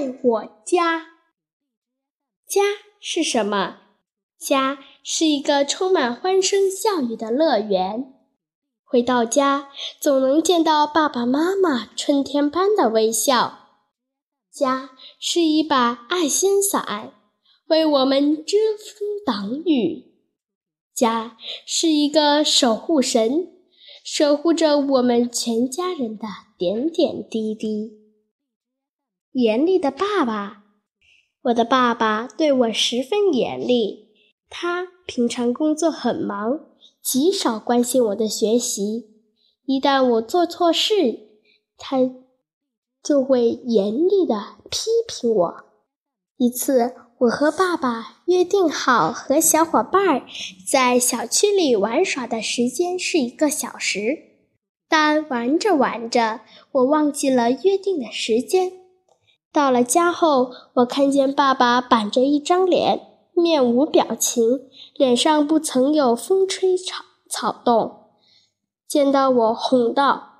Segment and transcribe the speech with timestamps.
[0.00, 1.08] 爱我家。
[2.48, 2.62] 家
[2.98, 3.80] 是什么？
[4.38, 8.14] 家是一个充满欢声笑语的乐园。
[8.82, 9.68] 回到家，
[10.00, 13.68] 总能见到爸爸妈妈春天般的微笑。
[14.50, 17.12] 家是一把爱心伞，
[17.66, 20.14] 为我们遮风挡雨。
[20.94, 21.36] 家
[21.66, 23.52] 是一个守护神，
[24.02, 26.26] 守护着我们全家人的
[26.56, 27.99] 点点滴滴。
[29.32, 30.64] 严厉的爸爸，
[31.42, 34.08] 我的爸爸对我十分严厉。
[34.48, 36.66] 他平常工作很忙。
[37.02, 39.06] 极少关心我的学习，
[39.64, 41.30] 一旦我做错事，
[41.78, 41.98] 他
[43.02, 45.64] 就会严厉的批评我。
[46.36, 50.26] 一次，我和爸爸约定好和小伙伴
[50.70, 54.18] 在小区里玩耍的时间是一个小时，
[54.86, 56.40] 但玩着玩着，
[56.72, 58.79] 我忘记了约定的时间。
[59.52, 63.06] 到了家后，我看见爸爸板着一张脸。
[63.32, 68.08] 面无表情，脸上不曾有风吹草草动。
[68.86, 70.32] 见到我，哄道：“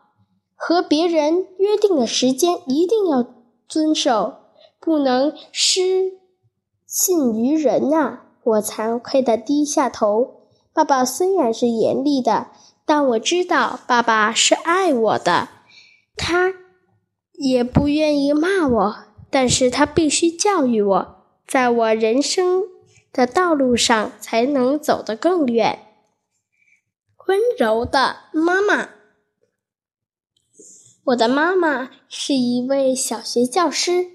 [0.55, 3.25] 和别人约定的时间一定要
[3.67, 4.35] 遵守，
[4.79, 6.19] 不能失
[6.85, 10.43] 信于人啊！”我惭愧的低下头。
[10.75, 12.49] 爸爸虽然是严厉的，
[12.85, 15.49] 但我知道爸爸是爱我的。
[16.17, 16.50] 他
[17.41, 18.97] 也不愿意骂我，
[19.31, 22.65] 但是他必须教育我，在我人生。
[23.13, 25.81] 的道路上才能走得更远。
[27.27, 28.91] 温柔的妈妈，
[31.07, 34.11] 我的妈妈是一位小学教师，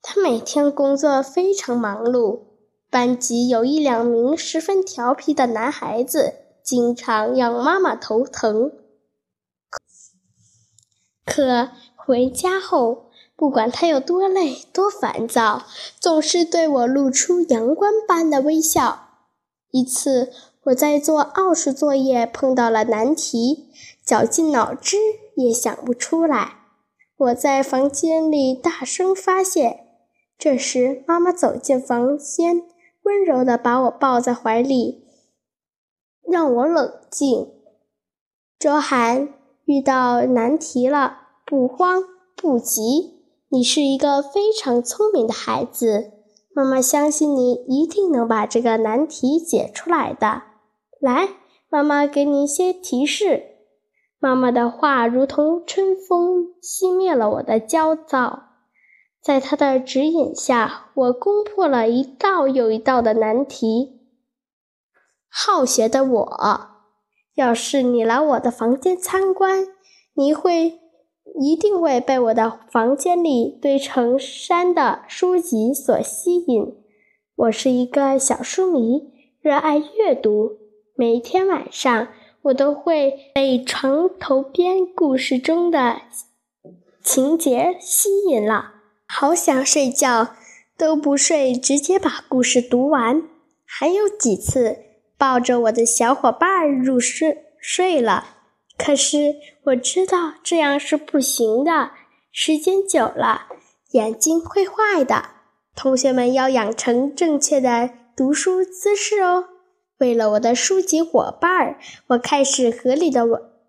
[0.00, 2.44] 她每天工作非常忙碌，
[2.88, 6.32] 班级有一两名十分调皮的男孩子，
[6.62, 8.72] 经常让妈妈头疼。
[11.26, 11.70] 可
[12.08, 15.64] 回家后，不管他有多累、多烦躁，
[16.00, 19.10] 总是对我露出阳光般的微笑。
[19.72, 23.66] 一次，我在做奥数作业碰到了难题，
[24.02, 24.96] 绞尽脑汁
[25.36, 26.60] 也想不出来。
[27.18, 29.80] 我在房间里大声发泄。
[30.38, 32.62] 这时，妈妈走进房间，
[33.02, 35.04] 温柔地把我抱在怀里，
[36.26, 37.50] 让我冷静。
[38.58, 39.28] 周涵，
[39.66, 42.02] 遇到难题了，不慌
[42.36, 43.24] 不急。
[43.48, 46.12] 你是一个非常聪明的孩子，
[46.54, 50.42] 妈妈相信你一定能把这个难题解出来的。
[51.00, 51.30] 来，
[51.70, 53.44] 妈妈给你一些提示。
[54.18, 58.42] 妈妈的话如同春风，熄灭了我的焦躁。
[59.22, 64.02] 在她的指引下，我攻破了一道又一道的难题。
[65.30, 66.68] 好学的我，
[67.36, 69.66] 要是你来我的房间参观，
[70.12, 70.80] 你会。
[71.40, 76.74] 一定会被我的房间里堆成山的书籍所吸引。
[77.36, 80.58] 我是一个小书迷，热爱阅读。
[80.96, 82.08] 每天晚上，
[82.42, 86.02] 我都会被床头边故事中的
[87.02, 88.72] 情节吸引了，
[89.06, 90.34] 好想睡觉，
[90.76, 93.22] 都不睡，直接把故事读完。
[93.64, 94.78] 还有几次，
[95.16, 98.37] 抱着我的小伙伴入睡睡了。
[98.78, 99.34] 可是
[99.64, 101.90] 我知道这样是不行的，
[102.32, 103.48] 时间久了
[103.90, 105.30] 眼睛会坏的。
[105.74, 109.44] 同学们要养成正确的读书姿势哦。
[109.98, 111.78] 为了我的书籍伙伴儿，
[112.08, 113.26] 我开始合理的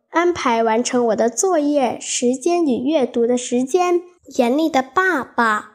[0.10, 4.02] 安排完成我的作业时间与阅读的时间。
[4.38, 5.72] 严厉的爸爸、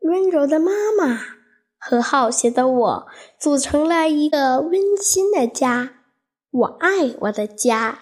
[0.00, 1.20] 温柔的妈妈
[1.78, 3.06] 和好学的我
[3.38, 5.90] 组成了一个温馨的家。
[6.50, 7.94] 我爱我的家。